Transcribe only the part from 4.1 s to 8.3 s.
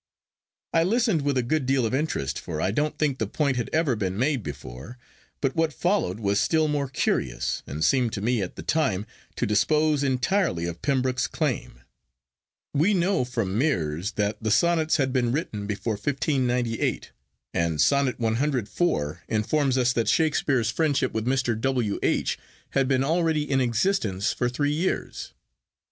made before; but what followed was still more curious, and seemed to